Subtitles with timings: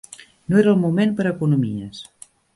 [0.53, 2.03] No era el moment per a economies